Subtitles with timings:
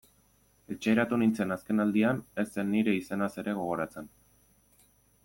[0.75, 4.11] Etxeratu nintzen azken aldian, ez zen nire izenaz ere gogoratzen...